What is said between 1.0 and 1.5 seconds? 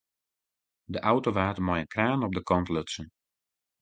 auto